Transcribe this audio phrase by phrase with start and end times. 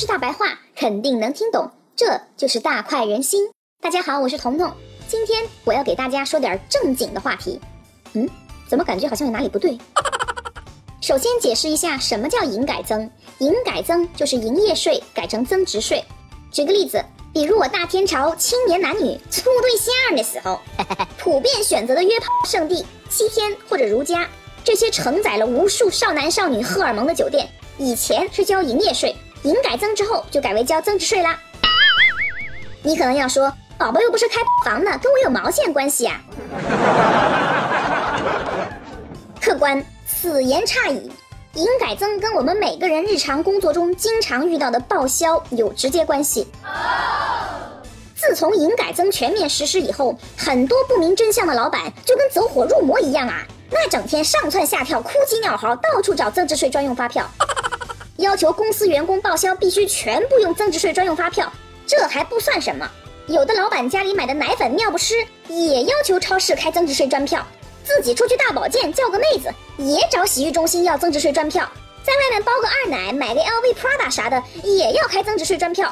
[0.00, 1.70] 是大白话，肯定能听懂。
[1.94, 3.42] 这就是大快人心。
[3.82, 4.72] 大家好，我是彤彤，
[5.06, 7.60] 今天我要给大家说点正经的话题。
[8.14, 8.26] 嗯，
[8.66, 9.76] 怎么感觉好像有哪里不对？
[11.02, 13.10] 首先解释一下什么叫营改增。
[13.40, 16.02] 营改增就是营业税改成增值税。
[16.50, 20.58] 举个例子，比如我大天朝青年男女处对象的时候，
[21.20, 24.26] 普遍选择的约炮圣地七天或者如家，
[24.64, 27.46] 这些承载了无数少男少女荷尔蒙的酒店，
[27.76, 29.14] 以前是交营业税。
[29.42, 31.38] 营改增之后就改为交增值税啦。
[32.82, 36.20] 你可能要说，宝宝又不是开房的，跟我有毛线关系啊？
[39.40, 41.10] 客官，此言差矣。
[41.54, 46.46] 营改增跟我们每个人日常工作中经常遇到的报销有直接关系。
[48.14, 57.28] 自从营改增全面实施以后，很多不明真相的老板就跟走火入魔一样啊，那整天上蹿下跳、哭鸡尿嚎，到处找增值税专用发票。
[58.20, 61.50] 要求公司员工报销必须全部用增值税专用发票，
[61.86, 62.88] 这还不算什么。
[63.26, 65.14] 有的老板家里买的奶粉、尿不湿
[65.48, 67.46] 也要求超市开增值税专票，
[67.82, 71.66] 自己出去大保健叫个妹子也找洗浴中心要增值税专票，
[72.04, 75.90] 在外面包个二奶、买个 LV、Prada 啥的也要开增值税专票。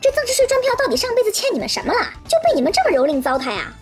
[0.00, 2.00] 这增值税专票到底上辈子欠你们什么了？
[2.28, 3.72] 就被你们这么蹂躏糟蹋呀？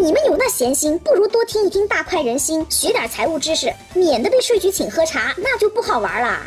[0.00, 6.38] 你们有那闲心，不如多听一听大快人心，学点财务知识，免得被税局请喝茶，那就不好玩了。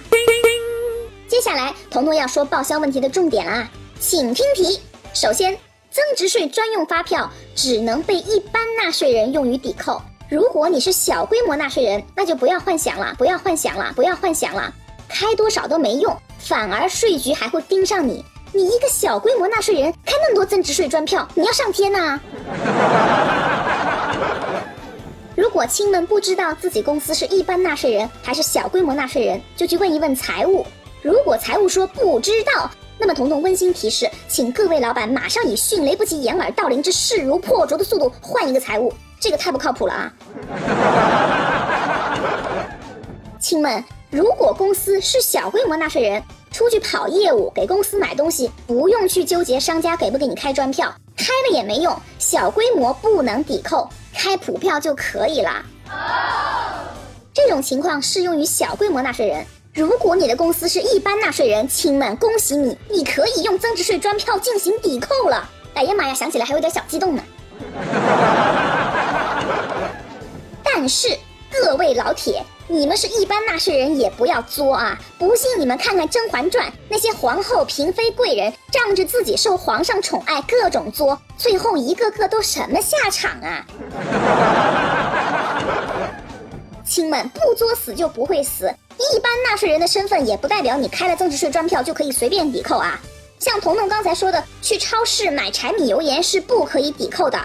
[1.27, 4.79] 接下来，彤彤要说报销问题的重点啦，请听题。
[5.13, 5.51] 首先，
[5.89, 10.01] 增值税专用发票只能被一般纳税人用于抵扣。
[10.29, 14.73] 如果你是小规模纳税人，那就不要幻想了，不要幻想了，不要幻想了，
[15.09, 18.23] 开多少都没用，反而税局还会盯上你。
[18.53, 22.19] 你一个小规模纳税人开那么多增值税专票，你要上天呐！
[25.35, 30.65] 如果亲们不知道自己公司是一般纳税人还是小规模纳税人，就去问一问财务。
[31.01, 32.69] 如果财务说不知道，
[32.99, 40.11] 那么彤彤温馨提示，请各位老板马上以迅雷不及掩耳盗铃之势如破竹的速度换一个财务，这个太不靠谱了啊！
[43.39, 46.21] 亲们，如果公司是小规模纳税人。
[46.51, 51.97] 出去跑业务，给公司买东西，不用去纠结商家给不给你开专票，开了也没用。
[52.19, 55.63] 小规模不能抵扣，开普票就可以了。
[57.33, 59.45] 这种情况适用于小规模纳税人。
[59.73, 65.49] 如果你的公司是一般纳税人，亲们，恭喜你，你可以用增值税专票进行抵扣了。
[65.73, 67.23] 哎呀妈呀，想起来还有点小激动呢。
[70.61, 71.17] 但是
[71.49, 72.43] 各位老铁。
[72.71, 74.97] 你们是一般纳税人，也不要作啊！
[75.19, 83.65] 不信你们看看《甄嬛传》，那些皇后、嫔妃、贵人仗着自己受皇上宠爱，各种作，最后一个个都什么下场啊？
[86.85, 88.73] 亲们，不作死就不会死。
[88.97, 92.97] 一般纳税人的身份也不代表你开了增值税专票就可以随便抵扣啊。
[93.37, 97.37] 像彤彤刚才说的，去超市买柴米油盐是不可以抵扣的。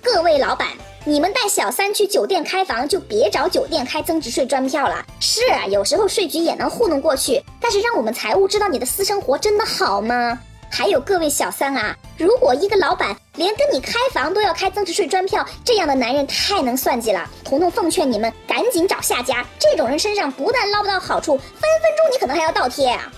[0.00, 0.68] 各位老板。
[1.08, 5.02] 你们带小三去酒店开房，就别找酒店开增值税专票了。
[5.20, 10.38] 是啊，有时候税局也能糊弄过去，但是让我们财务知道你的私生活真的好吗？
[10.70, 17.26] 还有各位小三啊，如果一个老板连跟你开房都要开增值税专票，这样的男人太能算计了。
[17.42, 21.46] 彤彤奉劝你们赶紧找下家，这种人身上不但捞不到好处，分
[21.80, 23.10] 分钟你可能还要倒贴啊。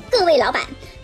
[0.10, 0.62] 各位老板，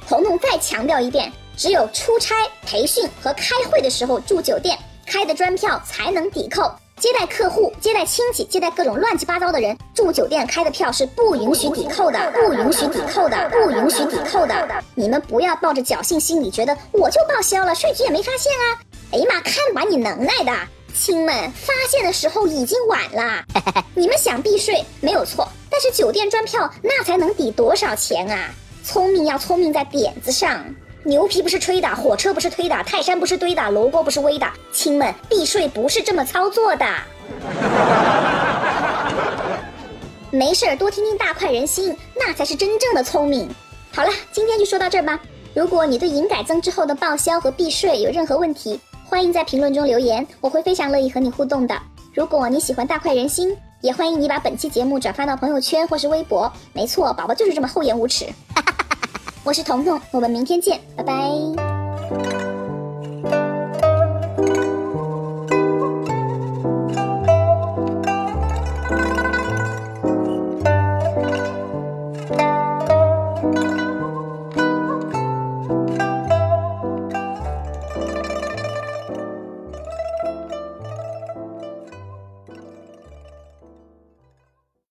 [0.09, 1.31] 彤彤再强调一遍。
[1.57, 2.35] 只有出差、
[2.67, 6.71] 培训和开会的时候住酒店开的专票才能抵扣。
[6.97, 14.83] 接待客户、接待亲戚、接待各种乱七八糟的人，住酒店开的票是不允许抵扣的，不允许抵扣的，不允许抵扣的。
[14.95, 18.79] 你们不要抱着侥幸心理，觉得我就报销了，税局也没发现啊！
[19.11, 20.53] 哎呀妈，看把你能耐的，
[20.95, 23.45] 亲们，发现的时候已经晚了。
[23.95, 28.51] 你们想避税没有错，但是酒店专票那才能抵多少钱啊？
[28.85, 30.65] 聪明要聪明在点子上。
[31.07, 34.47] 牛皮不是吹的，火车不是推的，泰山不是堆的，楼锅不是煨的。
[34.73, 36.87] 亲们，避税不是这么操作的。
[40.31, 43.47] 没事儿，多听听大快人心，那才是真正的聪明。
[43.93, 45.21] 好了，今天就说到这儿吧。
[45.53, 51.79] 如果你对营改增之后的报销和避税有任何问题，欢迎在评论中留言，我会非常乐意和你互动的。
[52.15, 56.51] 如果你喜欢大快人心，也欢迎你把本期节目转发到朋友圈或是微博。
[56.73, 58.27] 没错，宝宝就是这么厚颜无耻。
[59.45, 62.54] 我是彤彤，我们明天见，拜拜。